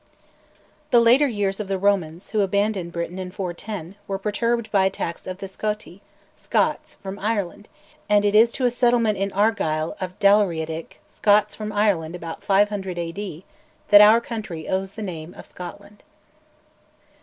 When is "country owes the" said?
14.21-15.03